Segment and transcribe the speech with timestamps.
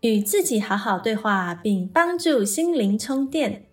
[0.00, 3.66] 与自己好好对话，并帮助心灵充电。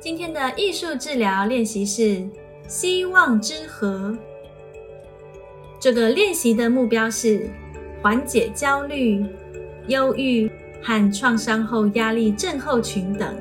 [0.00, 2.28] 今天的艺术治疗练习是
[2.68, 4.16] 希望之河。
[5.80, 7.48] 这个练习的目标是
[8.02, 9.24] 缓解焦虑、
[9.88, 10.50] 忧郁。
[10.86, 13.34] 和创伤后压力症候群等。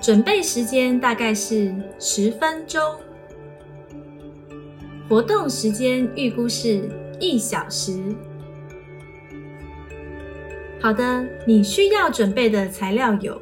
[0.00, 2.80] 准备时间大概是十分钟，
[5.06, 6.88] 活动时间预估是
[7.20, 8.02] 一小时。
[10.80, 13.38] 好的，你需要准备的材料有：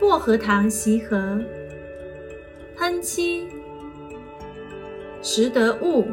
[0.00, 1.38] 薄荷糖锡盒、
[2.74, 3.46] 喷漆、
[5.20, 6.06] 拾得物。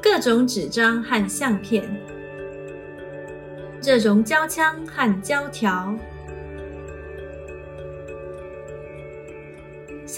[0.00, 1.84] 各种纸张和相片，
[3.82, 5.98] 热熔胶枪和胶条。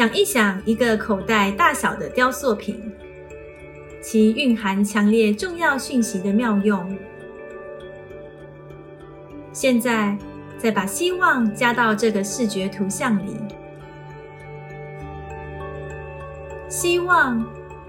[0.01, 2.91] 想一想，一个口袋大小的雕塑品，
[4.01, 6.97] 其蕴含强烈重要讯息的妙用。
[9.53, 10.17] 现在，
[10.57, 13.37] 再把希望加到这个视觉图像里，
[16.71, 17.47] 希望。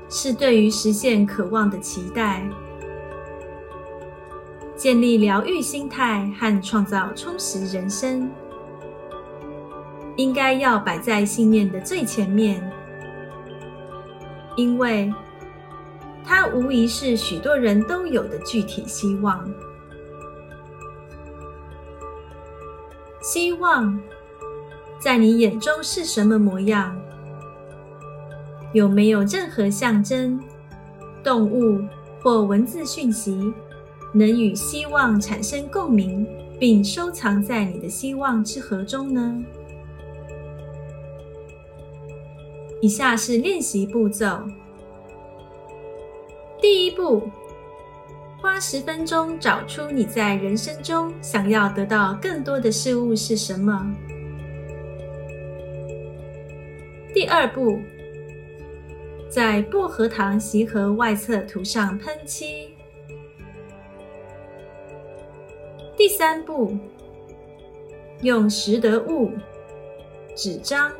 [0.09, 2.43] 是对于实现渴望的期待，
[4.75, 8.29] 建立疗愈心态和创造充实人生，
[10.21, 12.61] 应该要摆在信念的最前面，
[14.55, 15.11] 因为
[16.23, 19.51] 它无疑是许多人都有的具体希望。
[23.19, 23.99] 希望
[24.99, 26.95] 在你眼中是什么模样？
[28.71, 30.39] 有没有任何象征、
[31.23, 31.83] 动物
[32.21, 33.51] 或文字讯息，
[34.13, 36.27] 能与希望产生共鸣，
[36.59, 39.43] 并收藏在你的希望之盒中呢？
[42.81, 44.41] 以下是练习步骤：
[46.59, 47.29] 第一步，
[48.41, 53.95] 花十分钟找出你在人生中想要得到更多的事物是什么。
[57.13, 57.79] 第二步。
[59.29, 62.75] 在薄荷糖锡盒外侧涂上喷漆。
[65.95, 66.77] 第三步，
[68.23, 69.31] 用拾得物、
[70.35, 70.91] 纸张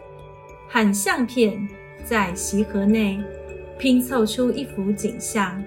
[0.73, 1.67] 和相片
[2.05, 3.21] 在锡盒内
[3.77, 5.61] 拼凑出一幅景象，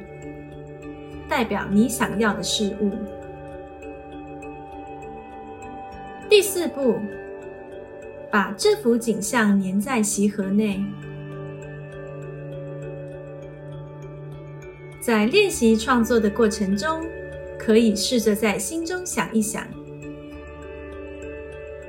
[1.28, 2.90] 代表你想要的事物。
[6.26, 6.98] 第四步，
[8.30, 10.82] 把这幅景象粘在锡盒内。
[15.02, 17.04] 在练习创作的过程中，
[17.58, 19.66] 可以试着在心中想一想：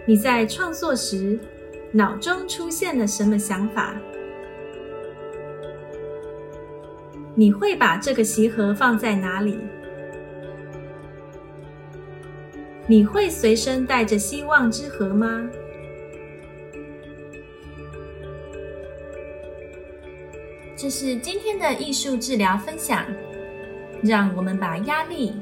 [0.05, 1.39] 你在创作时
[1.95, 3.95] 脑中出现了什么想法？
[7.33, 9.57] 你会把这个锡盒放在哪里？
[12.85, 15.49] 你会随身带着希望之盒吗？
[20.75, 23.05] 这是今天的艺术治疗分享，
[24.03, 25.37] 让我们把压力、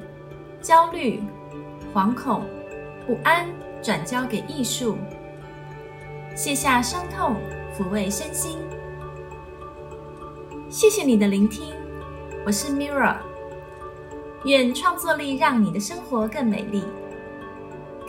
[0.61, 1.19] 焦虑、
[1.91, 2.45] 惶恐、
[3.07, 3.47] 不安
[3.81, 4.95] 转交给艺术，
[6.35, 7.35] 卸下伤痛，
[7.77, 8.57] 抚慰身心。
[10.67, 11.75] 谢谢你的聆听，
[12.43, 13.17] 我是 Mirra，
[14.43, 16.83] 愿创作力让你的生活更美丽。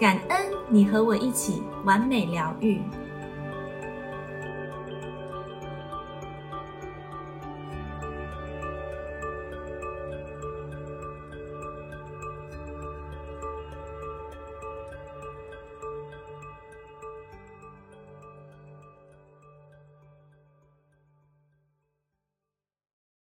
[0.00, 0.40] 感恩
[0.70, 2.80] 你和我一起完美疗愈。